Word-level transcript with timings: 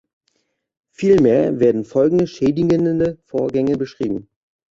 Vielmehr 0.89 1.59
werden 1.59 1.85
folgende 1.85 2.25
schädigende 2.25 3.19
Vorgänge 3.25 3.77
beschrieben. 3.77 4.29